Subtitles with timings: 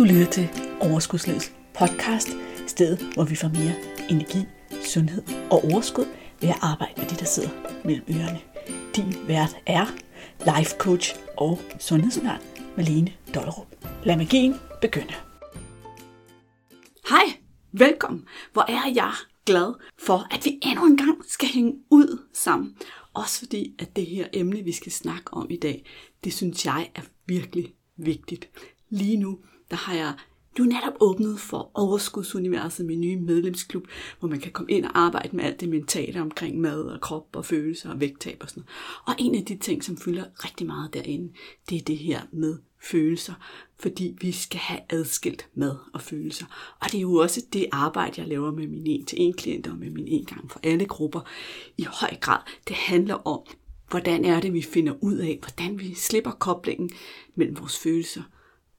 [0.00, 0.48] Du lytter til
[0.80, 2.28] Overskudslivets podcast,
[2.66, 3.74] stedet hvor vi får mere
[4.10, 4.38] energi,
[4.84, 6.04] sundhed og overskud
[6.40, 7.48] ved at arbejde med det, der sidder
[7.84, 8.40] mellem ørerne.
[8.96, 9.86] Din vært er
[10.56, 12.40] life coach og sundhedsundern
[12.76, 13.66] Malene Dollerup.
[14.04, 15.14] Lad magien begynde.
[17.08, 17.24] Hej,
[17.72, 18.24] velkommen.
[18.52, 19.12] Hvor er jeg
[19.46, 22.76] glad for, at vi endnu en gang skal hænge ud sammen.
[23.14, 25.86] Også fordi, at det her emne, vi skal snakke om i dag,
[26.24, 28.50] det synes jeg er virkelig vigtigt.
[28.90, 29.38] Lige nu,
[29.70, 30.14] der har jeg
[30.58, 33.86] du netop åbnet for Overskudsuniverset, min nye medlemsklub,
[34.18, 37.36] hvor man kan komme ind og arbejde med alt det mentale omkring mad og krop
[37.36, 39.06] og følelser og vægttab og sådan noget.
[39.06, 41.32] Og en af de ting, som fylder rigtig meget derinde,
[41.68, 43.34] det er det her med følelser,
[43.80, 46.46] fordi vi skal have adskilt mad og følelser.
[46.80, 49.70] Og det er jo også det arbejde, jeg laver med mine en til en klienter
[49.70, 51.20] og med min en gang for alle grupper.
[51.78, 53.40] I høj grad, det handler om,
[53.90, 56.90] hvordan er det, vi finder ud af, hvordan vi slipper koblingen
[57.34, 58.22] mellem vores følelser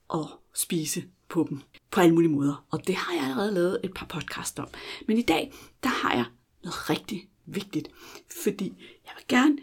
[0.08, 2.66] og spise på dem på alle mulige måder.
[2.72, 4.68] Og det har jeg allerede lavet et par podcast om.
[5.08, 5.54] Men i dag,
[5.84, 6.26] der har jeg
[6.64, 7.90] noget rigtig vigtigt.
[8.44, 8.66] Fordi
[9.06, 9.58] jeg vil gerne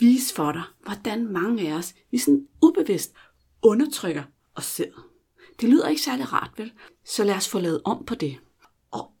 [0.00, 3.14] vise for dig, hvordan mange af os, vi sådan ubevidst
[3.62, 4.22] undertrykker
[4.54, 4.92] os selv.
[5.60, 6.72] Det lyder ikke særlig rart, vel?
[7.04, 8.38] Så lad os få lavet om på det.
[8.90, 9.12] Og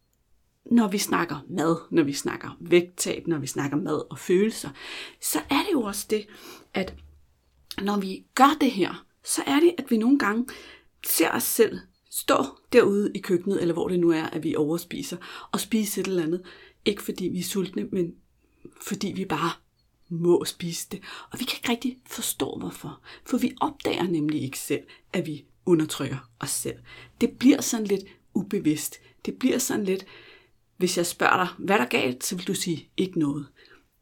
[0.70, 4.70] når vi snakker mad, når vi snakker vægttab, når vi snakker mad og følelser,
[5.20, 6.26] så er det jo også det,
[6.74, 6.94] at
[7.82, 10.46] når vi gør det her, så er det, at vi nogle gange
[11.12, 11.78] ser os selv
[12.10, 15.16] stå derude i køkkenet, eller hvor det nu er, at vi overspiser,
[15.52, 16.42] og spise et eller andet.
[16.84, 18.14] Ikke fordi vi er sultne, men
[18.82, 19.50] fordi vi bare
[20.08, 21.00] må spise det.
[21.30, 23.00] Og vi kan ikke rigtig forstå, hvorfor.
[23.26, 26.76] For vi opdager nemlig ikke selv, at vi undertrykker os selv.
[27.20, 29.00] Det bliver sådan lidt ubevidst.
[29.26, 30.06] Det bliver sådan lidt,
[30.76, 33.46] hvis jeg spørger dig, hvad der er galt, så vil du sige ikke noget.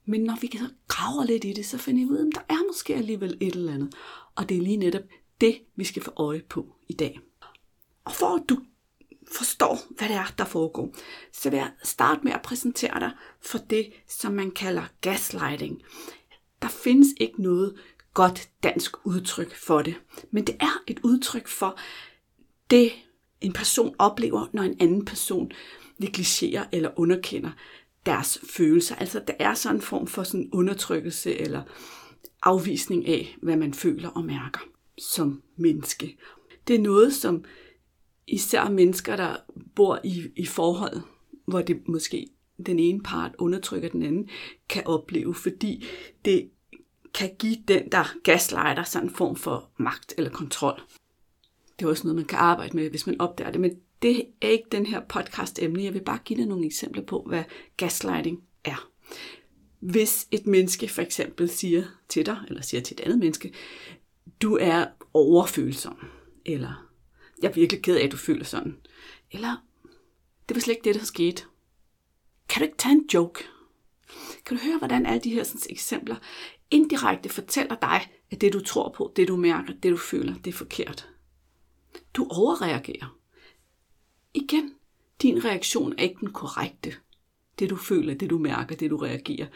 [0.04, 2.54] Men når vi så graver lidt i det, så finder vi ud af, at der
[2.54, 3.94] er måske alligevel et eller andet.
[4.34, 5.02] Og det er lige netop
[5.40, 7.20] det, vi skal få øje på i dag.
[8.04, 8.58] Og for at du
[9.32, 10.94] forstår, hvad det er, der foregår,
[11.32, 13.10] så vil jeg starte med at præsentere dig
[13.40, 15.82] for det, som man kalder gaslighting.
[16.62, 17.74] Der findes ikke noget
[18.14, 19.94] godt dansk udtryk for det,
[20.30, 21.78] men det er et udtryk for
[22.70, 22.92] det,
[23.40, 25.52] en person oplever, når en anden person
[25.98, 27.50] negligerer eller underkender
[28.06, 28.94] deres følelser.
[28.94, 31.62] Altså, der er sådan en form for sådan undertrykkelse eller
[32.42, 34.60] afvisning af, hvad man føler og mærker
[35.00, 36.16] som menneske.
[36.68, 37.44] Det er noget, som
[38.26, 39.36] især mennesker, der
[39.74, 41.00] bor i, i forhold,
[41.46, 42.26] hvor det måske
[42.66, 44.28] den ene part undertrykker den anden,
[44.68, 45.84] kan opleve, fordi
[46.24, 46.50] det
[47.14, 50.80] kan give den, der gaslighter, sådan en form for magt eller kontrol.
[51.78, 54.48] Det er også noget, man kan arbejde med, hvis man opdager det, men det er
[54.48, 55.84] ikke den her podcast-emne.
[55.84, 57.44] Jeg vil bare give dig nogle eksempler på, hvad
[57.76, 58.90] gaslighting er.
[59.80, 63.52] Hvis et menneske for eksempel siger til dig, eller siger til et andet menneske,
[64.42, 65.98] du er overfølsom,
[66.46, 66.90] eller
[67.42, 68.76] jeg er virkelig ked af, at du føler sådan.
[69.30, 69.66] Eller,
[70.48, 71.42] det var slet ikke det, der skete.
[72.48, 73.44] Kan du ikke tage en joke?
[74.46, 76.16] Kan du høre, hvordan alle de her sådan, eksempler
[76.70, 80.46] indirekte fortæller dig, at det du tror på, det du mærker, det du føler, det
[80.46, 81.08] er forkert.
[82.14, 83.18] Du overreagerer.
[84.34, 84.74] Igen,
[85.22, 86.94] din reaktion er ikke den korrekte.
[87.58, 89.46] Det du føler, det du mærker, det du reagerer,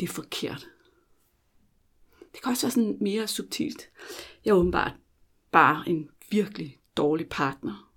[0.00, 0.68] det er forkert.
[2.32, 3.88] Det kan også være sådan mere subtilt.
[4.44, 4.92] Jeg er åbenbart
[5.50, 7.92] bare en virkelig dårlig partner.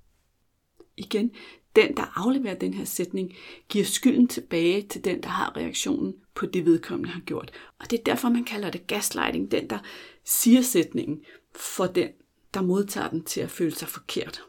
[0.98, 1.32] Igen,
[1.76, 3.34] den, der afleverer den her sætning,
[3.70, 7.52] giver skylden tilbage til den, der har reaktionen på det vedkommende har gjort.
[7.80, 9.52] Og det er derfor, man kalder det gaslighting.
[9.52, 9.80] Den, der
[10.26, 11.24] siger sætningen,
[11.56, 12.10] for den,
[12.54, 14.42] der modtager den til at føle sig forkert.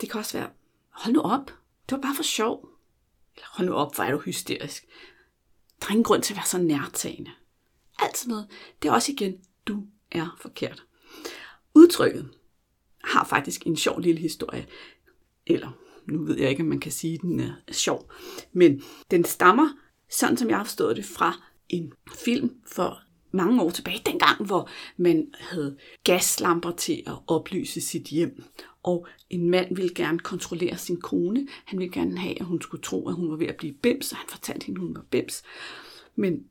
[0.00, 0.50] Det kan også være,
[0.90, 1.46] hold nu op,
[1.90, 2.68] det var bare for sjov.
[3.34, 4.86] Eller hold nu op, hvor er du hysterisk.
[5.80, 7.30] Der er ingen grund til at være så nærtagende.
[7.98, 8.46] Alt sådan noget,
[8.82, 10.84] det er også igen, du er forkert.
[11.74, 12.28] Udtrykket,
[13.04, 14.66] har faktisk en sjov lille historie.
[15.46, 15.70] Eller,
[16.06, 18.10] nu ved jeg ikke, om man kan sige, at den er sjov.
[18.52, 19.68] Men den stammer,
[20.10, 21.32] sådan som jeg har forstået det, fra
[21.68, 23.00] en film for
[23.32, 28.42] mange år tilbage, dengang, hvor man havde gaslamper til at oplyse sit hjem.
[28.82, 31.48] Og en mand ville gerne kontrollere sin kone.
[31.64, 34.12] Han ville gerne have, at hun skulle tro, at hun var ved at blive bims,
[34.12, 35.42] og han fortalte hende, at hun var bims.
[36.16, 36.44] Men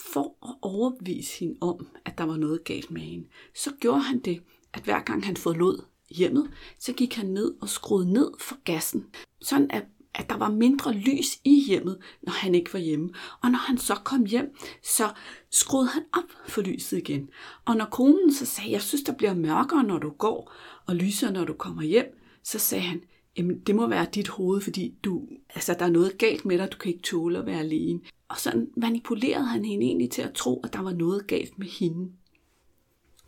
[0.00, 4.18] for at overbevise hende om, at der var noget galt med hende, så gjorde han
[4.18, 4.42] det,
[4.72, 9.06] at hver gang han forlod hjemmet, så gik han ned og skruede ned for gassen,
[9.40, 9.84] sådan at,
[10.14, 13.10] at der var mindre lys i hjemmet, når han ikke var hjemme.
[13.42, 15.12] Og når han så kom hjem, så
[15.50, 17.30] skruede han op for lyset igen.
[17.64, 20.52] Og når konen så sagde, jeg synes, der bliver mørkere, når du går,
[20.86, 23.02] og lysere, når du kommer hjem, så sagde han,
[23.38, 26.72] jamen det må være dit hoved, fordi du, altså, der er noget galt med dig,
[26.72, 28.00] du kan ikke tåle at være alene.
[28.28, 31.66] Og sådan manipulerede han hende egentlig til at tro, at der var noget galt med
[31.66, 32.12] hende.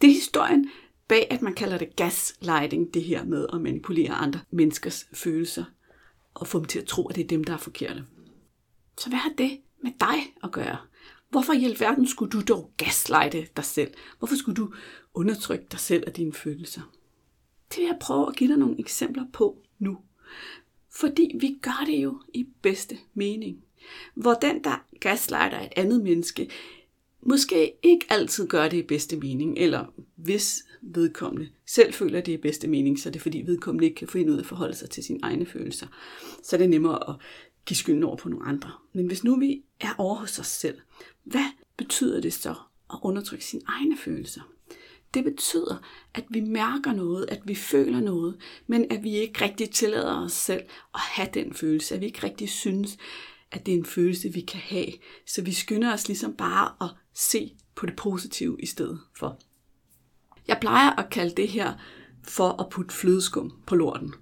[0.01, 0.71] Det er historien
[1.09, 5.65] bag, at man kalder det gaslighting, det her med at manipulere andre menneskers følelser,
[6.35, 8.05] og få dem til at tro, at det er dem, der er forkerte.
[8.99, 10.77] Så hvad har det med dig at gøre?
[11.31, 13.95] Hvorfor i alverden skulle du dog gaslighte dig selv?
[14.19, 14.73] Hvorfor skulle du
[15.15, 16.81] undertrykke dig selv og dine følelser?
[17.71, 19.99] Det vil jeg prøve at give dig nogle eksempler på nu.
[21.01, 23.65] Fordi vi gør det jo i bedste mening.
[24.15, 26.51] Hvor den, der gaslighter et andet menneske,
[27.23, 29.85] måske ikke altid gør det i bedste mening, eller
[30.17, 33.99] hvis vedkommende selv føler, det er i bedste mening, så er det fordi vedkommende ikke
[33.99, 35.87] kan finde ud af at forholde sig til sine egne følelser.
[36.43, 37.17] Så er det nemmere at
[37.67, 38.71] give skylden over på nogle andre.
[38.93, 40.79] Men hvis nu vi er over hos os selv,
[41.25, 42.55] hvad betyder det så
[42.93, 44.41] at undertrykke sine egne følelser?
[45.15, 45.77] Det betyder,
[46.15, 48.37] at vi mærker noget, at vi føler noget,
[48.67, 50.63] men at vi ikke rigtig tillader os selv
[50.95, 52.99] at have den følelse, at vi ikke rigtig synes,
[53.53, 54.93] at det er en følelse, vi kan have.
[55.27, 59.41] Så vi skynder os ligesom bare at se på det positive i stedet for.
[60.49, 61.73] Jeg plejer at kalde det her
[62.25, 64.15] for at putte flødeskum på lorten.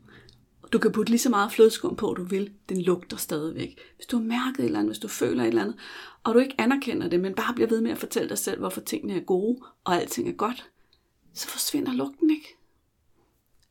[0.72, 2.52] Du kan putte lige så meget flødeskum på, du vil.
[2.68, 3.78] Den lugter stadigvæk.
[3.96, 5.76] Hvis du har mærket et eller andet, hvis du føler et eller andet,
[6.24, 8.80] og du ikke anerkender det, men bare bliver ved med at fortælle dig selv, hvorfor
[8.80, 10.70] tingene er gode, og alting er godt,
[11.38, 12.56] så forsvinder lugten ikke.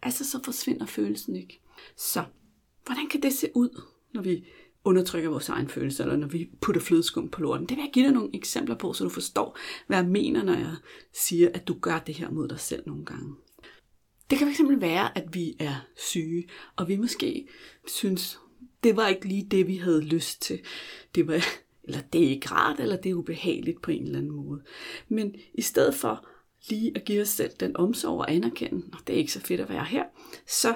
[0.02, 1.62] Altså, så forsvinder følelsen ikke.
[1.98, 2.24] Så,
[2.86, 3.82] hvordan kan det se ud,
[4.14, 4.46] når vi
[4.84, 7.70] undertrykker vores egen følelse, eller når vi putter flødeskum på lorten.
[7.70, 10.54] Det vil jeg give dig nogle eksempler på, så du forstår, hvad jeg mener, når
[10.54, 10.76] jeg
[11.14, 13.36] siger, at du gør det her mod dig selv nogle gange.
[14.30, 17.48] Det kan fx være, at vi er syge, og vi måske
[17.88, 18.40] synes,
[18.84, 20.60] det var ikke lige det, vi havde lyst til.
[21.16, 21.44] Det var,
[21.84, 24.62] eller det er ikke rart, eller det er ubehageligt på en eller anden måde.
[25.10, 26.28] Men i stedet for
[26.70, 29.62] lige at give os selv den omsorg og anerkende, at det er ikke så fedt
[29.62, 30.04] at være her,
[30.48, 30.76] så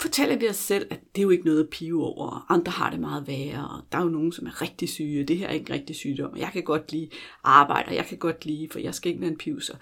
[0.00, 2.72] fortæller vi os selv, at det er jo ikke noget at pive over, og andre
[2.72, 5.48] har det meget værre, og der er jo nogen, som er rigtig syge, det her
[5.48, 7.08] er ikke en rigtig sygdom, og jeg kan godt lide
[7.44, 9.76] arbejde, og jeg kan godt lide, for jeg skal ikke være en pivser.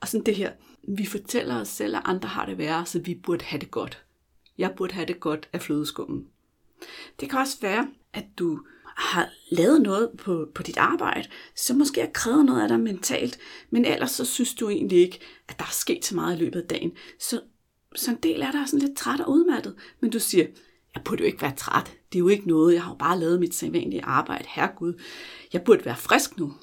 [0.00, 0.52] Og sådan det her,
[0.82, 4.04] vi fortæller os selv, at andre har det værre, så vi burde have det godt.
[4.58, 6.26] Jeg burde have det godt af flødeskummen.
[7.20, 8.60] Det kan også være, at du
[8.98, 13.38] har lavet noget på, på dit arbejde, som måske har krævet noget af dig mentalt,
[13.70, 16.60] men ellers så synes du egentlig ikke, at der er sket så meget i løbet
[16.60, 16.92] af dagen.
[17.20, 17.40] Så
[17.94, 20.46] så en del af dig er sådan lidt træt og udmattet, men du siger,
[20.94, 21.96] jeg burde jo ikke være træt.
[22.12, 24.44] Det er jo ikke noget, jeg har jo bare lavet mit sædvanlige arbejde.
[24.48, 25.00] Herregud,
[25.52, 26.54] jeg burde være frisk nu.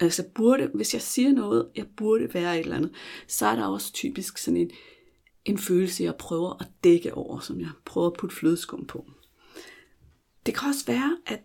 [0.00, 2.92] Altså burde, hvis jeg siger noget, jeg burde være et eller andet,
[3.26, 4.70] så er der også typisk sådan en,
[5.44, 9.06] en følelse, jeg prøver at dække over, som jeg prøver at putte flødeskum på.
[10.46, 11.40] Det kan også være, at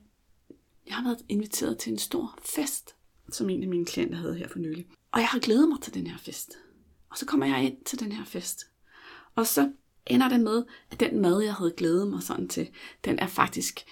[0.88, 2.96] jeg har været inviteret til en stor fest,
[3.32, 4.88] som en af mine klienter havde her for nylig.
[5.12, 6.58] Og jeg har glædet mig til den her fest.
[7.10, 8.68] Og så kommer jeg ind til den her fest.
[9.36, 9.72] Og så
[10.06, 12.70] ender det med, at den mad, jeg havde glædet mig sådan til,
[13.06, 13.86] den er faktisk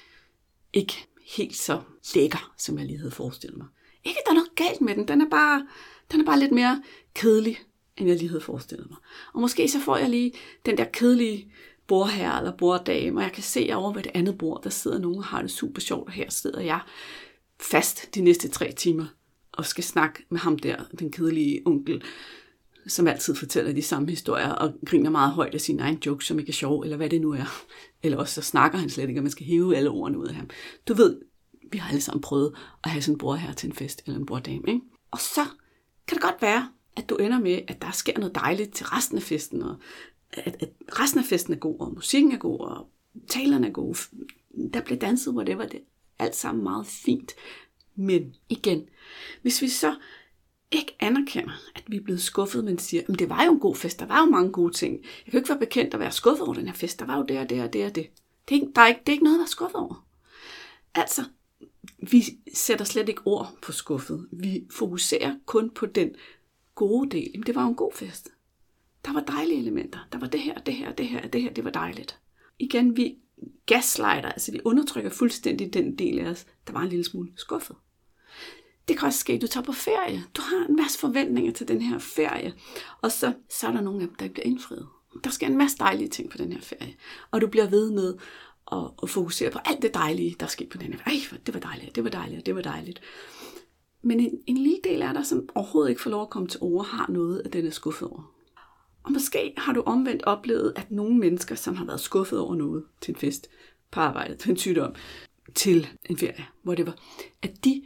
[0.73, 1.81] ikke helt så
[2.15, 3.67] lækker, som jeg lige havde forestillet mig.
[4.03, 5.07] Ikke, at der er noget galt med den.
[5.07, 5.67] Den er bare,
[6.11, 6.83] den er bare lidt mere
[7.13, 7.59] kedelig,
[7.97, 8.97] end jeg lige havde forestillet mig.
[9.33, 10.33] Og måske så får jeg lige
[10.65, 11.51] den der kedelige
[11.87, 15.17] bordherre eller borddame, og jeg kan se over ved det andet bord, der sidder nogen
[15.17, 16.79] og har det super sjovt, og her sidder jeg
[17.59, 19.05] fast de næste tre timer
[19.51, 22.03] og skal snakke med ham der, den kedelige onkel,
[22.87, 26.39] som altid fortæller de samme historier og griner meget højt af sine egne jokes, som
[26.39, 27.63] ikke er sjov, eller hvad det nu er.
[28.03, 30.35] Eller også så snakker han slet ikke, og man skal hive alle ordene ud af
[30.35, 30.49] ham.
[30.87, 31.21] Du ved,
[31.71, 32.53] vi har alle sammen prøvet
[32.83, 34.81] at have sådan en bror her til en fest, eller en borddame, ikke?
[35.11, 35.41] Og så
[36.07, 39.17] kan det godt være, at du ender med, at der sker noget dejligt til resten
[39.17, 39.75] af festen, og
[40.35, 42.89] at, at resten af festen er god, og musikken er god, og
[43.27, 43.97] talerne er gode.
[44.73, 47.33] Der blev danset, whatever, det er alt sammen meget fint.
[47.95, 48.89] Men igen,
[49.41, 49.95] hvis vi så
[50.71, 53.75] ikke anerkender, at vi er blevet skuffet, men siger, at det var jo en god
[53.75, 54.93] fest, der var jo mange gode ting.
[55.25, 57.23] Jeg kan ikke være bekendt at være skuffet over den her fest, der var jo
[57.23, 58.09] det og det og det og det.
[58.49, 60.05] Det er, ikke, der er ikke, det er ikke noget at være skuffet over.
[60.95, 61.23] Altså,
[61.97, 64.27] vi sætter slet ikke ord på skuffet.
[64.31, 66.15] Vi fokuserer kun på den
[66.75, 67.29] gode del.
[67.33, 68.29] Jamen, det var jo en god fest.
[69.05, 69.99] Der var dejlige elementer.
[70.11, 72.19] Der var det her, det her, det her, det her, det var dejligt.
[72.59, 73.15] Igen, vi
[73.65, 77.75] gaslighter, altså vi undertrykker fuldstændig den del af os, der var en lille smule skuffet.
[78.87, 80.23] Det kan også ske, at du tager på ferie.
[80.37, 82.53] Du har en masse forventninger til den her ferie.
[83.01, 84.87] Og så, så er der nogle af dem, der bliver indfriet.
[85.23, 86.95] Der sker en masse dejlige ting på den her ferie.
[87.31, 88.17] Og du bliver ved med
[88.71, 91.17] at, at fokusere på alt det dejlige, der sker på den her ferie.
[91.17, 93.01] Ej, det var dejligt, det var dejligt, det var dejligt.
[94.01, 96.59] Men en, en lille del af dig, som overhovedet ikke får lov at komme til
[96.63, 98.34] ord, har noget, at den er skuffet over.
[99.05, 102.83] Og måske har du omvendt oplevet, at nogle mennesker, som har været skuffet over noget
[103.01, 103.49] til en fest,
[103.91, 104.95] på arbejdet, til en sygdom,
[105.55, 106.91] til en ferie, whatever,
[107.41, 107.83] at de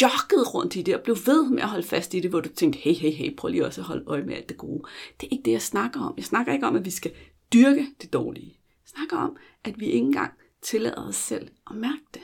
[0.00, 2.48] joggede rundt i det og blev ved med at holde fast i det, hvor du
[2.48, 4.82] tænkte, hey, hey, hey, prøv lige også at holde øje med alt det gode.
[5.20, 6.14] Det er ikke det, jeg snakker om.
[6.16, 7.12] Jeg snakker ikke om, at vi skal
[7.52, 8.58] dyrke det dårlige.
[8.84, 10.32] Jeg snakker om, at vi ikke engang
[10.62, 12.22] tillader os selv at mærke det.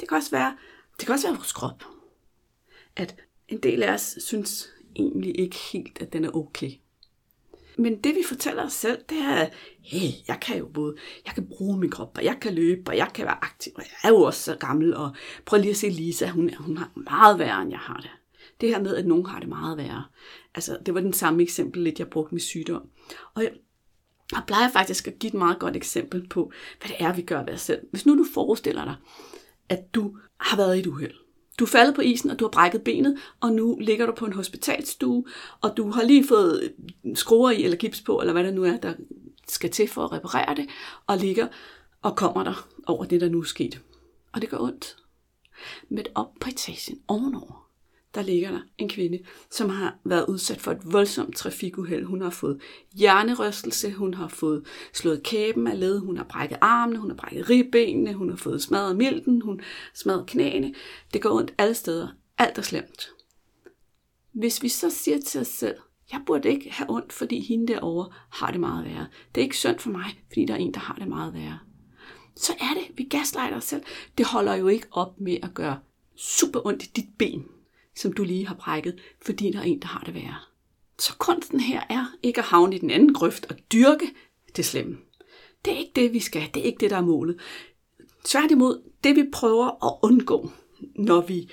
[0.00, 0.56] Det kan også være,
[0.98, 1.84] det kan også være vores krop.
[2.96, 3.16] At
[3.48, 6.70] en del af os synes egentlig ikke helt, at den er okay.
[7.78, 9.48] Men det vi fortæller os selv, det er,
[9.82, 10.94] hey, jeg kan jo både,
[11.26, 13.82] jeg kan bruge min krop, og jeg kan løbe, og jeg kan være aktiv, og
[13.82, 15.10] jeg er jo også så gammel, og
[15.44, 18.10] prøv lige at se Lisa, hun, hun har meget værre, end jeg har det.
[18.60, 20.04] Det her med, at nogen har det meget værre.
[20.54, 22.82] Altså, det var den samme eksempel, lidt jeg brugte med sygdom.
[23.34, 23.52] Og jeg,
[24.32, 27.44] jeg plejer faktisk at give et meget godt eksempel på, hvad det er, vi gør
[27.44, 27.80] ved os selv.
[27.90, 28.94] Hvis nu du forestiller dig,
[29.68, 31.25] at du har været i et uheld.
[31.58, 34.26] Du er faldet på isen, og du har brækket benet, og nu ligger du på
[34.26, 35.24] en hospitalstue,
[35.60, 36.74] og du har lige fået
[37.14, 38.94] skruer i, eller gips på, eller hvad det nu er, der
[39.48, 40.68] skal til for at reparere det,
[41.06, 41.46] og ligger
[42.02, 43.80] og kommer der over det, der nu er sket.
[44.32, 44.96] Og det gør ondt.
[45.88, 47.65] Med op på etagen ovenover,
[48.16, 49.18] der ligger der en kvinde,
[49.50, 52.04] som har været udsat for et voldsomt trafikuheld.
[52.04, 52.60] Hun har fået
[52.94, 57.50] hjernerystelse, hun har fået slået kæben af led, hun har brækket armene, hun har brækket
[57.50, 60.74] ribbenene, hun har fået smadret milten, hun har smadret knæene.
[61.14, 62.08] Det går ondt alle steder.
[62.38, 63.08] Alt er slemt.
[64.32, 65.76] Hvis vi så siger til os selv,
[66.12, 69.06] jeg burde ikke have ondt, fordi hende derovre har det meget værre.
[69.34, 71.58] Det er ikke synd for mig, fordi der er en, der har det meget værre.
[72.36, 73.82] Så er det, vi gaslighter os selv.
[74.18, 75.78] Det holder jo ikke op med at gøre
[76.16, 77.46] super ondt i dit ben
[77.96, 80.38] som du lige har brækket, fordi der er en, der har det værre.
[80.98, 84.06] Så kunsten her er ikke at havne i den anden grøft og dyrke
[84.56, 84.98] det slemme.
[85.64, 86.50] Det er ikke det, vi skal.
[86.54, 87.40] Det er ikke det, der er målet.
[88.24, 90.50] Tværtimod, det vi prøver at undgå,
[90.94, 91.50] når vi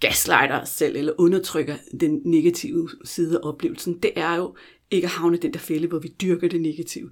[0.00, 4.56] gaslighter os selv eller undertrykker den negative side af oplevelsen, det er jo
[4.90, 7.10] ikke at havne den der fælde, hvor vi dyrker det negative.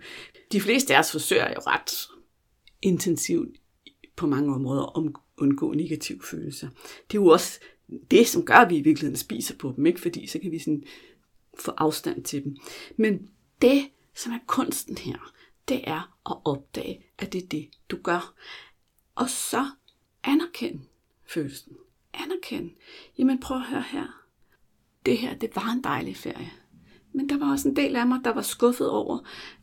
[0.52, 2.09] De fleste af os forsøger jo ret
[2.83, 3.57] intensivt
[4.17, 6.69] på mange områder at undgå negative følelser.
[7.11, 7.61] Det er jo også
[8.11, 10.01] det, som gør, at vi i virkeligheden spiser på dem, ikke?
[10.01, 10.85] fordi så kan vi sådan
[11.59, 12.57] få afstand til dem.
[12.97, 13.31] Men
[13.63, 15.33] det, som er kunsten her,
[15.69, 18.35] det er at opdage, at det er det, du gør.
[19.15, 19.67] Og så
[20.25, 20.81] anerkend
[21.27, 21.73] følelsen.
[22.15, 22.71] Anerkend.
[23.19, 24.07] Jamen prøv at høre her.
[25.07, 26.53] Det her, det var en dejlig ferie.
[27.13, 29.19] Men der var også en del af mig, der var skuffet over,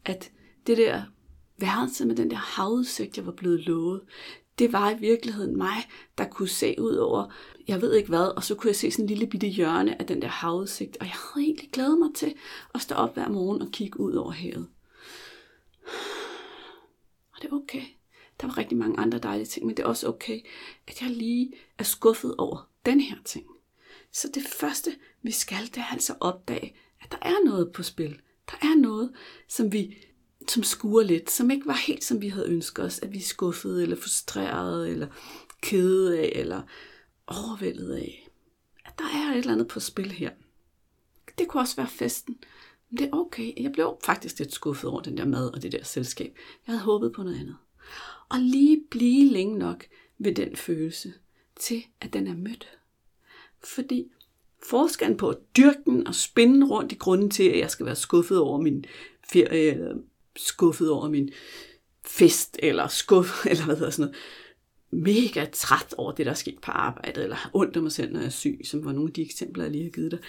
[0.05, 0.31] at
[0.67, 1.03] det der
[1.57, 4.01] værelse med den der havudsigt, jeg var blevet lovet,
[4.59, 7.33] det var i virkeligheden mig, der kunne se ud over,
[7.67, 10.07] jeg ved ikke hvad, og så kunne jeg se sådan en lille bitte hjørne af
[10.07, 12.35] den der havudsigt, og jeg havde egentlig glædet mig til
[12.73, 14.67] at stå op hver morgen og kigge ud over havet.
[17.35, 17.83] Og det er okay.
[18.41, 20.39] Der var rigtig mange andre dejlige ting, men det er også okay,
[20.87, 23.45] at jeg lige er skuffet over den her ting.
[24.11, 28.21] Så det første, vi skal, det er altså opdage, at der er noget på spil.
[28.51, 29.13] Der er noget,
[29.47, 29.97] som vi
[30.51, 33.83] som skuer lidt, som ikke var helt som vi havde ønsket os, at vi skuffede,
[33.83, 35.07] eller frustrerede, eller
[35.61, 36.61] kede af, eller
[37.27, 38.29] overvældet af.
[38.85, 40.31] At der er et eller andet på spil her.
[41.37, 42.37] Det kunne også være festen.
[42.89, 43.63] Men det er okay.
[43.63, 46.37] Jeg blev faktisk lidt skuffet over den der mad og det der selskab.
[46.67, 47.57] Jeg havde håbet på noget andet.
[48.29, 49.85] Og lige blive længe nok
[50.17, 51.13] ved den følelse,
[51.59, 52.77] til at den er mødt.
[53.63, 54.11] Fordi
[54.69, 57.95] forskellen på at dyrke den og spinden rundt i grunden til, at jeg skal være
[57.95, 58.85] skuffet over min
[59.31, 59.97] ferie, eller
[60.35, 61.29] skuffet over min
[62.05, 64.17] fest, eller skuff, eller hvad hedder sådan noget,
[64.91, 68.11] mega træt over det, der er sket på arbejdet, eller har ondt af mig selv,
[68.11, 70.19] når jeg er syg, som var nogle af de eksempler, jeg lige har givet dig.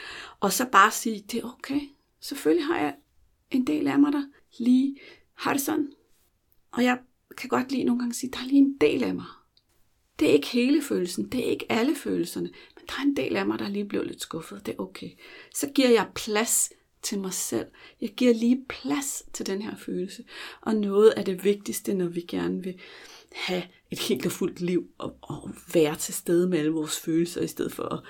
[0.41, 1.81] Og så bare sige, det er okay.
[2.21, 2.95] Selvfølgelig har jeg
[3.51, 4.25] en del af mig, der
[4.59, 4.97] lige
[5.35, 5.93] har det sådan.
[6.73, 6.99] Og jeg
[7.37, 9.27] kan godt lige nogle gange sige, der er lige en del af mig.
[10.19, 13.37] Det er ikke hele følelsen, det er ikke alle følelserne, men der er en del
[13.37, 14.67] af mig, der lige blev lidt skuffet.
[14.67, 15.11] Det er okay.
[15.55, 17.67] Så giver jeg plads til mig selv.
[18.01, 20.25] Jeg giver lige plads til den her følelse.
[20.61, 22.81] Og noget af det vigtigste, når vi gerne vil
[23.33, 27.41] have et helt og fuldt liv og, og være til stede med alle vores følelser,
[27.41, 28.01] i stedet for at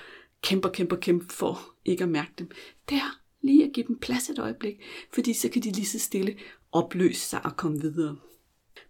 [0.41, 2.51] kæmpe og kæmpe og kæmpe for ikke at mærke dem,
[2.89, 4.81] det er lige at give dem plads et øjeblik,
[5.13, 6.35] fordi så kan de lige så stille
[6.71, 8.17] opløse sig og komme videre.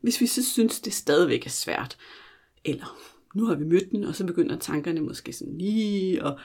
[0.01, 1.98] Hvis vi så synes, det stadigvæk er svært,
[2.65, 3.00] eller
[3.36, 6.38] nu har vi mødt den, og så begynder tankerne måske sådan lige at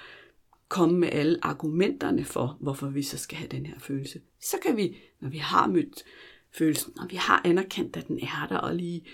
[0.68, 4.20] komme med alle argumenterne for, hvorfor vi så skal have den her følelse.
[4.40, 6.04] Så kan vi, når vi har mødt
[6.52, 9.06] følelsen, når vi har anerkendt, at den er der, og lige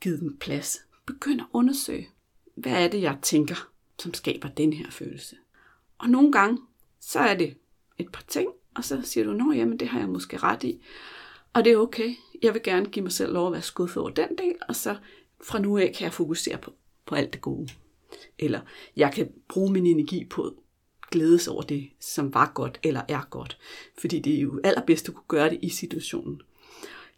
[0.00, 2.08] givet den plads, begynde at undersøge,
[2.54, 3.68] hvad er det, jeg tænker,
[3.98, 5.36] som skaber den her følelse.
[5.98, 6.58] Og nogle gange,
[7.00, 7.56] så er det
[7.98, 10.82] et par ting, og så siger du, nå jamen, det har jeg måske ret i.
[11.52, 12.14] Og det er okay.
[12.42, 14.96] Jeg vil gerne give mig selv lov at være skuffet over den del, og så
[15.44, 16.72] fra nu af kan jeg fokusere på,
[17.06, 17.68] på alt det gode.
[18.38, 18.60] Eller
[18.96, 20.54] jeg kan bruge min energi på
[21.12, 23.58] glædes over det, som var godt eller er godt.
[23.98, 26.40] Fordi det er jo allerbedst at kunne gøre det i situationen.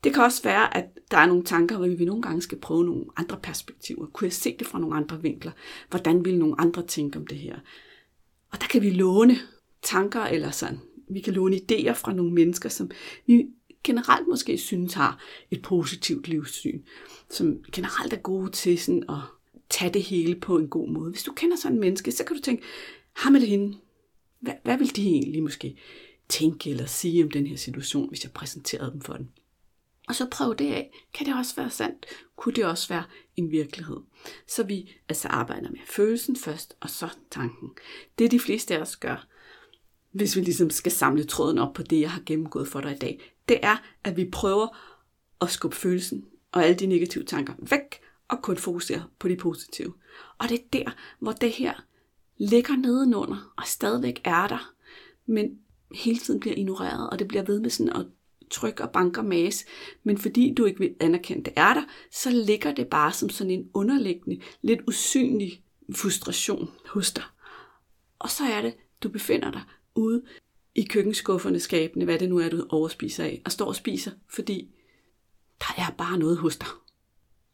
[0.04, 2.84] Det kan også være, at der er nogle tanker, hvor vi nogle gange skal prøve
[2.84, 4.06] nogle andre perspektiver.
[4.06, 5.52] Kunne jeg se det fra nogle andre vinkler?
[5.90, 7.56] Hvordan ville nogle andre tænke om det her?
[8.52, 9.36] Og der kan vi låne
[9.82, 10.80] tanker eller sådan.
[11.08, 12.90] Vi kan låne idéer fra nogle mennesker, som
[13.26, 13.46] vi
[13.84, 16.82] generelt måske synes har et positivt livssyn.
[17.30, 19.18] Som generelt er gode til sådan at
[19.70, 21.10] tage det hele på en god måde.
[21.10, 22.62] Hvis du kender sådan en menneske, så kan du tænke,
[23.12, 23.76] ham eller hende,
[24.44, 25.76] hvad, hvad vil de egentlig måske
[26.28, 29.30] tænke eller sige om den her situation, hvis jeg præsenterede dem for den.
[30.08, 30.90] Og så prøv det af.
[31.14, 32.06] Kan det også være sandt?
[32.36, 33.04] Kunne det også være
[33.36, 33.96] en virkelighed?
[34.46, 37.70] Så vi altså arbejder med følelsen først, og så tanken.
[38.18, 39.26] Det de fleste af os gør,
[40.12, 42.98] hvis vi ligesom skal samle tråden op på det, jeg har gennemgået for dig i
[42.98, 44.76] dag, det er, at vi prøver
[45.40, 49.94] at skubbe følelsen og alle de negative tanker væk, og kun fokusere på de positive.
[50.38, 51.84] Og det er der, hvor det her
[52.38, 54.74] ligger nedenunder, og stadigvæk er der,
[55.26, 55.58] men
[55.94, 58.06] hele tiden bliver ignoreret, og det bliver ved med sådan at
[58.50, 59.64] tryk og banker mas,
[60.02, 63.50] men fordi du ikke vil anerkende, det er der, så ligger det bare som sådan
[63.50, 65.62] en underliggende, lidt usynlig
[65.94, 67.24] frustration hos dig.
[68.18, 69.62] Og så er det, du befinder dig
[69.94, 70.22] ude
[70.74, 74.74] i køkkenskufferne skabene, hvad det nu er, du overspiser af, og står og spiser, fordi
[75.60, 76.68] der er bare noget hos dig.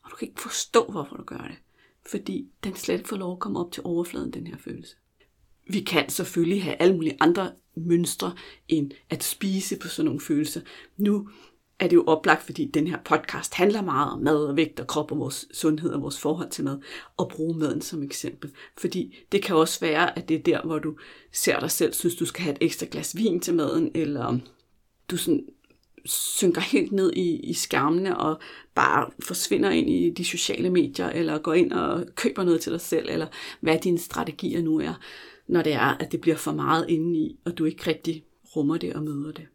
[0.04, 1.56] Og du kan ikke forstå, hvorfor du gør det.
[2.06, 4.96] Fordi den slet ikke får lov at komme op til overfladen, den her følelse.
[5.70, 8.34] Vi kan selvfølgelig have alle mulige andre mønstre
[8.68, 10.60] end at spise på sådan nogle følelser.
[10.96, 11.28] Nu
[11.78, 14.86] er det jo oplagt, fordi den her podcast handler meget om mad og vægt og
[14.86, 16.78] krop og vores sundhed og vores forhold til mad,
[17.16, 18.50] og bruge maden som eksempel.
[18.78, 20.96] Fordi det kan også være, at det er der, hvor du
[21.32, 24.38] ser dig selv, synes du skal have et ekstra glas vin til maden, eller
[25.10, 25.46] du sådan
[26.04, 28.40] synker helt ned i, i skærmene og
[28.74, 32.80] bare forsvinder ind i de sociale medier, eller går ind og køber noget til dig
[32.80, 33.26] selv, eller
[33.60, 34.94] hvad dine strategier nu er
[35.50, 38.24] når det er, at det bliver for meget indeni, og du ikke rigtig
[38.56, 39.46] rummer det og møder det.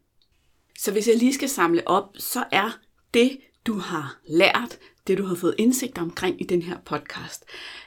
[0.78, 2.78] Så hvis jeg lige skal samle op, så er
[3.14, 7.44] det, du har lært, det du har fået indsigt omkring i den her podcast,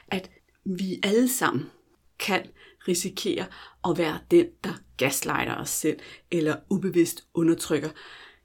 [0.08, 0.30] at
[0.64, 1.70] vi alle sammen
[2.18, 2.46] kan
[2.88, 3.44] risikere
[3.88, 5.98] at være den, der gaslighter os selv,
[6.30, 7.90] eller ubevidst undertrykker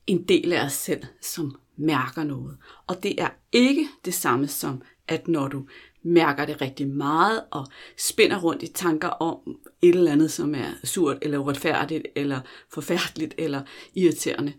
[0.07, 2.57] en del af os selv, som mærker noget.
[2.88, 5.65] Og det er ikke det samme som, at når du
[6.03, 9.38] mærker det rigtig meget og spinder rundt i tanker om
[9.81, 12.39] et eller andet, som er surt eller uretfærdigt eller
[12.74, 13.62] forfærdeligt eller
[13.95, 14.53] irriterende.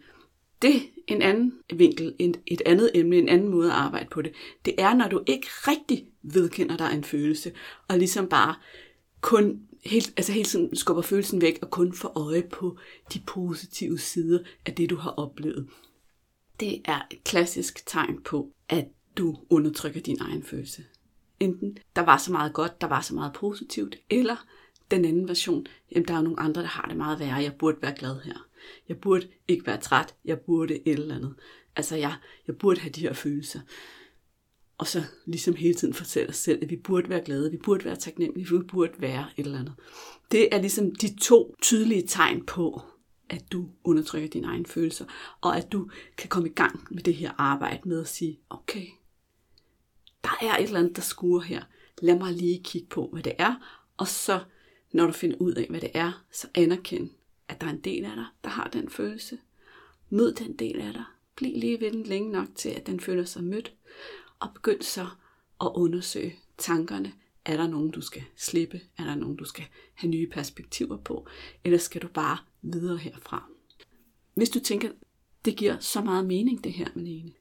[0.63, 2.15] Det er en anden vinkel,
[2.47, 4.33] et andet emne, en anden måde at arbejde på det.
[4.65, 7.53] Det er, når du ikke rigtig vedkender dig en følelse,
[7.89, 8.55] og ligesom bare
[9.21, 12.79] kun helt, altså hele tiden skubber følelsen væk, og kun får øje på
[13.13, 15.69] de positive sider af det, du har oplevet.
[16.61, 20.85] Det er et klassisk tegn på, at du undertrykker din egen følelse.
[21.41, 24.47] Enten der var så meget godt, der var så meget positivt, eller
[24.91, 27.83] den anden version, jamen der er nogle andre, der har det meget værre, jeg burde
[27.83, 28.47] være glad her.
[28.89, 31.35] Jeg burde ikke være træt, jeg burde et eller andet.
[31.77, 32.15] Altså jeg,
[32.47, 33.61] jeg burde have de her følelser.
[34.79, 37.85] Og så ligesom hele tiden fortælle os selv, at vi burde være glade, vi burde
[37.85, 39.75] være taknemmelige, vi burde være et eller andet.
[40.31, 42.83] Det er ligesom de to tydelige tegn på,
[43.31, 45.05] at du undertrykker dine egne følelser,
[45.41, 48.87] og at du kan komme i gang med det her arbejde med at sige, okay,
[50.25, 51.63] der er et eller andet, der skuer her.
[52.03, 53.55] Lad mig lige kigge på, hvad det er,
[53.97, 54.41] og så,
[54.93, 57.11] når du finder ud af, hvad det er, så anerkend,
[57.49, 59.39] at der er en del af dig, der har den følelse.
[60.11, 61.05] Mød den del af dig.
[61.37, 63.73] Bliv lige ved den længe nok til, at den føler sig mødt,
[64.41, 65.07] og begynd så
[65.61, 67.13] at undersøge tankerne.
[67.45, 68.81] Er der nogen, du skal slippe?
[68.99, 71.27] Er der nogen, du skal have nye perspektiver på?
[71.65, 73.49] Eller skal du bare videre herfra?
[74.35, 74.89] Hvis du tænker,
[75.45, 77.33] det giver så meget mening det her, Malene,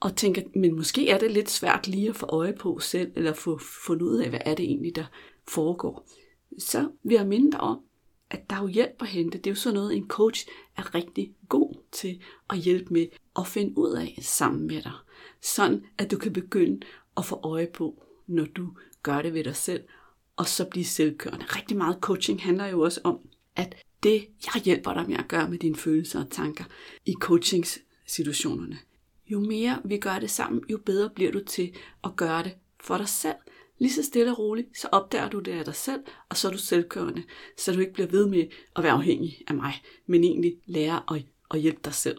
[0.00, 3.32] og tænker, men måske er det lidt svært lige at få øje på selv, eller
[3.32, 5.04] få fundet ud af, hvad er det egentlig, der
[5.48, 6.08] foregår.
[6.58, 7.80] Så vil jeg minde dig om,
[8.30, 9.38] at der er jo hjælp at hente.
[9.38, 13.06] Det er jo sådan noget, en coach er rigtig god til at hjælpe med
[13.38, 14.92] at finde ud af sammen med dig.
[15.40, 18.68] Sådan at du kan begynde at få øje på, når du
[19.02, 19.82] gør det ved dig selv,
[20.36, 21.44] og så blive selvkørende.
[21.44, 23.18] Rigtig meget coaching handler jo også om,
[23.56, 26.64] at det, jeg hjælper dig med at gøre med dine følelser og tanker
[27.06, 28.78] i coachingssituationerne,
[29.26, 31.74] jo mere vi gør det sammen, jo bedre bliver du til
[32.04, 33.36] at gøre det for dig selv.
[33.78, 36.52] Lige så stille og roligt, så opdager du det af dig selv, og så er
[36.52, 37.22] du selvkørende,
[37.58, 39.72] så du ikke bliver ved med at være afhængig af mig,
[40.06, 42.18] men egentlig lære at, og hjælpe dig selv.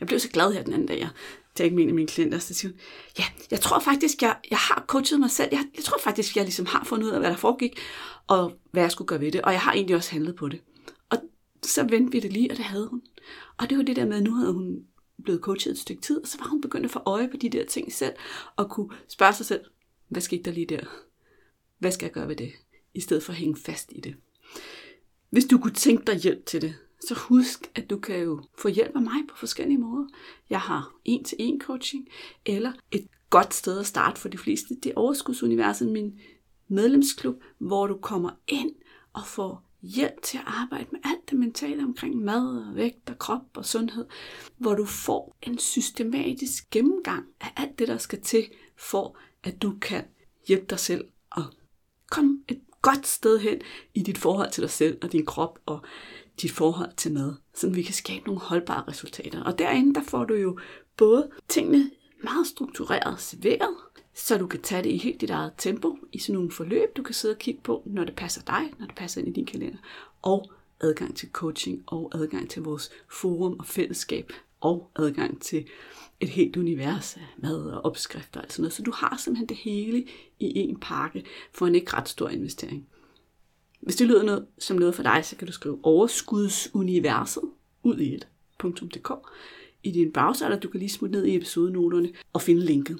[0.00, 1.08] Jeg blev så glad her den anden dag, jeg
[1.54, 2.80] talte med en af mine klienter, så siger hun,
[3.18, 5.48] ja, jeg tror faktisk, jeg, jeg har coachet mig selv.
[5.52, 7.78] Jeg, jeg tror faktisk, jeg ligesom har fundet ud af, hvad der foregik,
[8.26, 10.60] og hvad jeg skulle gøre ved det, og jeg har egentlig også handlet på det.
[11.10, 11.18] Og
[11.62, 13.02] så vendte vi det lige, og det havde hun.
[13.58, 14.84] Og det var det der med, at nu havde hun
[15.24, 17.48] blevet coachet et stykke tid, og så var hun begyndt at få øje på de
[17.48, 18.12] der ting selv,
[18.56, 19.60] og kunne spørge sig selv,
[20.08, 20.84] hvad skete der lige der?
[21.78, 22.52] Hvad skal jeg gøre ved det?
[22.94, 24.14] I stedet for at hænge fast i det.
[25.30, 26.74] Hvis du kunne tænke dig hjælp til det,
[27.08, 30.06] så husk, at du kan jo få hjælp af mig på forskellige måder.
[30.50, 32.08] Jeg har en til en coaching,
[32.46, 36.18] eller et godt sted at starte for de fleste, det er Overskudsuniverset, min
[36.68, 38.74] medlemsklub, hvor du kommer ind
[39.12, 43.18] og får hjælp til at arbejde med alt det mentale omkring mad og vægt og
[43.18, 44.06] krop og sundhed,
[44.56, 49.74] hvor du får en systematisk gennemgang af alt det, der skal til, for at du
[49.80, 50.04] kan
[50.48, 51.44] hjælpe dig selv og
[52.10, 53.60] komme et godt sted hen
[53.94, 55.82] i dit forhold til dig selv og din krop og
[56.42, 59.42] dit forhold til mad, så vi kan skabe nogle holdbare resultater.
[59.42, 60.58] Og derinde, der får du jo
[60.96, 61.90] både tingene
[62.24, 63.74] meget struktureret serveret,
[64.14, 67.02] så du kan tage det i helt dit eget tempo, i sådan nogle forløb, du
[67.02, 69.46] kan sidde og kigge på, når det passer dig, når det passer ind i din
[69.46, 69.78] kalender,
[70.22, 75.66] og adgang til coaching, og adgang til vores forum og fællesskab, og adgang til
[76.20, 78.72] et helt univers af mad og opskrifter og sådan noget.
[78.72, 80.04] Så du har simpelthen det hele
[80.38, 82.86] i en pakke for en ikke ret stor investering.
[83.80, 87.42] Hvis det lyder noget, som noget for dig, så kan du skrive overskudsuniverset
[87.82, 89.10] ud i et.dk
[89.82, 92.98] i din browser, eller du kan lige smutte ned i episodenoterne og finde linket.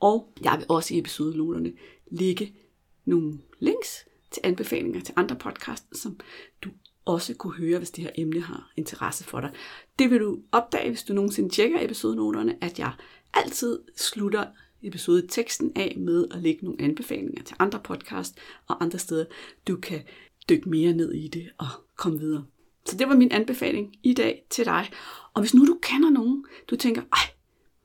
[0.00, 1.72] Og jeg vil også i episodenoterne
[2.10, 2.54] lægge
[3.04, 6.20] nogle links til anbefalinger til andre podcasts, som
[6.64, 6.70] du
[7.04, 9.52] også kunne høre, hvis det her emne har interesse for dig.
[9.98, 12.92] Det vil du opdage, hvis du nogensinde tjekker episodenoterne, at jeg
[13.34, 14.46] altid slutter
[14.82, 19.24] episode teksten af med at lægge nogle anbefalinger til andre podcast og andre steder,
[19.68, 20.00] du kan
[20.48, 21.66] dykke mere ned i det og
[21.96, 22.44] komme videre.
[22.86, 24.90] Så det var min anbefaling i dag til dig.
[25.34, 27.34] Og hvis nu du kender nogen, du tænker, ej,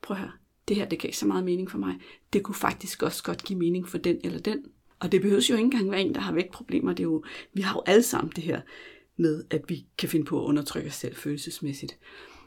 [0.02, 1.94] prøv her, det her det gav så meget mening for mig.
[2.32, 4.64] Det kunne faktisk også godt give mening for den eller den.
[5.00, 6.92] Og det behøves jo ikke engang være en, der har vægtproblemer.
[6.92, 8.60] Det er jo, vi har jo alle sammen det her
[9.16, 11.98] med, at vi kan finde på at undertrykke os selv følelsesmæssigt.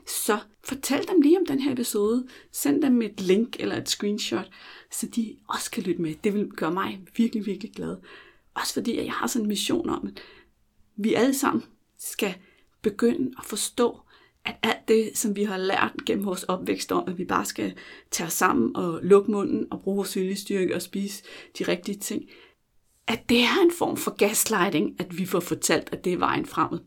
[0.10, 2.28] Så fortæl dem lige om den her episode.
[2.52, 4.50] Send dem et link eller et screenshot,
[4.91, 6.15] så de også kan lytte med.
[6.24, 7.98] Det vil gøre mig virkelig, virkelig glad.
[8.54, 10.22] Også fordi jeg har sådan en mission om, at
[10.95, 11.63] vi alle sammen
[11.98, 12.36] skal
[12.82, 14.00] begynde at forstå,
[14.45, 17.74] at alt det, som vi har lært gennem vores opvækst om, at vi bare skal
[18.12, 21.24] tage os sammen og lukke munden og bruge vores viljestyrke og spise
[21.60, 22.30] de rigtige ting,
[23.10, 26.45] at det er en form for gaslighting, at vi får fortalt, at det er vejen
[26.45, 26.80] fremad,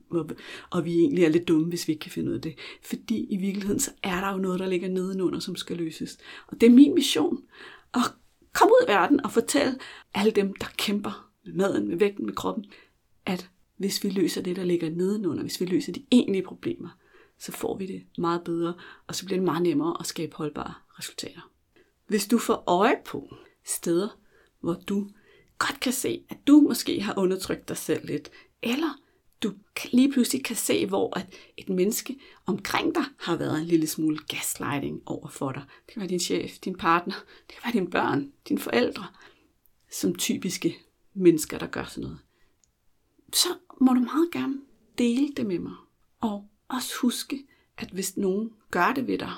[0.71, 2.55] og vi egentlig er lidt dumme, hvis vi ikke kan finde ud af det.
[2.85, 6.19] Fordi i virkeligheden, så er der jo noget, der ligger nedenunder, som skal løses.
[6.47, 7.43] Og det er min mission,
[7.95, 8.01] at
[8.53, 9.79] komme ud i verden og fortælle
[10.15, 12.65] alle dem, der kæmper med maden, med vægten, med kroppen,
[13.27, 16.89] at hvis vi løser det, der ligger nedenunder, hvis vi løser de egentlige problemer,
[17.39, 18.75] så får vi det meget bedre,
[19.07, 21.51] og så bliver det meget nemmere at skabe holdbare resultater.
[22.07, 24.19] Hvis du får øje på steder,
[24.61, 25.09] hvor du
[25.59, 28.31] godt kan se, at du måske har undertrykt dig selv lidt,
[28.63, 28.99] eller
[29.43, 29.53] du
[29.93, 34.19] lige pludselig kan se, hvor at et menneske omkring dig har været en lille smule
[34.19, 35.63] gaslighting over for dig.
[35.87, 37.15] Det kan være din chef, din partner,
[37.47, 39.07] det kan være dine børn, dine forældre,
[39.91, 40.77] som typiske
[41.15, 42.19] mennesker, der gør sådan noget.
[43.33, 43.49] Så
[43.81, 44.61] må du meget gerne
[44.99, 45.75] dele det med mig.
[46.21, 49.33] Og også huske, at hvis nogen gør det ved dig,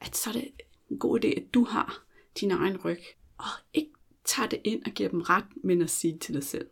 [0.00, 0.50] at så er det
[0.90, 2.04] en god idé, at du har
[2.40, 3.00] din egen ryg.
[3.38, 3.90] Og ikke
[4.26, 6.66] tager det ind og giver dem ret, men at sige til dig selv.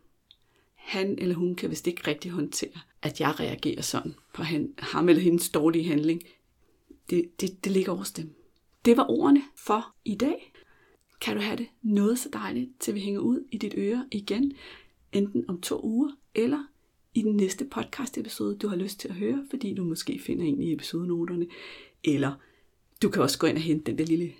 [0.75, 5.09] Han eller hun kan vist ikke rigtig håndtere, at jeg reagerer sådan på han, ham
[5.09, 6.23] eller hendes dårlige handling.
[7.09, 8.35] Det, det, det ligger over dem.
[8.85, 10.53] Det var ordene for i dag.
[11.21, 14.53] Kan du have det noget så dejligt, til vi hænger ud i dit øre igen,
[15.13, 16.63] enten om to uger, eller
[17.13, 20.45] i den næste podcast episode, du har lyst til at høre, fordi du måske finder
[20.45, 21.47] en i episodenoterne,
[22.03, 22.33] eller
[23.01, 24.33] du kan også gå ind og hente den der lille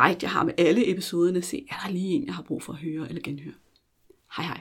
[0.00, 2.72] guide, jeg har med alle episoderne, se, er der lige en, jeg har brug for
[2.72, 3.54] at høre eller genhøre.
[4.36, 4.60] Hej hej.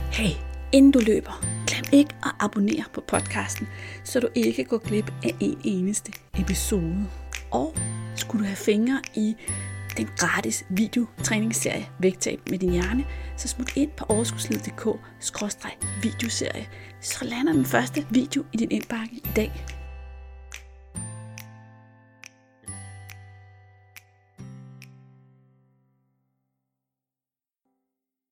[0.00, 0.30] Hey,
[0.72, 3.68] inden du løber, glem ikke at abonnere på podcasten,
[4.04, 7.06] så du ikke går glip af en eneste episode.
[7.50, 7.74] Og
[8.16, 9.34] skulle du have fingre i
[9.96, 16.68] den gratis videotræningsserie Vægtab med din hjerne, så smut ind på overskudslivet.dk-videoserie,
[17.00, 19.81] så lander den første video i din indbakke i dag.